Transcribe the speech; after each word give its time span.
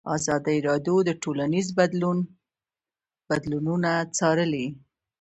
ازادي 0.15 0.57
راډیو 0.67 0.95
د 1.05 1.09
ټولنیز 1.23 1.67
بدلون 1.79 2.17
بدلونونه 3.29 3.91
څارلي. 4.17 4.67